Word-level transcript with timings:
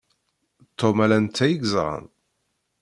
Tom, 0.79 0.95
ala 1.03 1.17
netta 1.23 1.45
i 1.47 1.53
yeẓran. 1.55 2.05